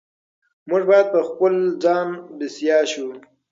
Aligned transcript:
موږ 0.69 0.81
باید 0.89 1.07
په 1.13 1.19
خپل 1.27 1.53
ځان 1.83 2.07
بسیا 2.37 2.79
شو. 2.91 3.07